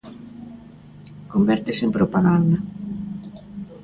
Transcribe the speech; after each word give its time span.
Convértese 1.31 1.81
en 1.87 1.95
propaganda. 1.97 2.57